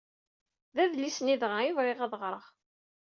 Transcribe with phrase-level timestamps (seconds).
[0.75, 2.45] D adlis-nni dɣa i bɣiɣ ad ɣreɣ.